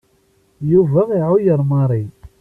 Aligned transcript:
Yuba 0.71 1.01
iεuyer 1.15 1.61
Mary. 1.69 2.03